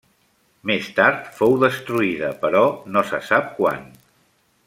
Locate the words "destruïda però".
1.65-2.65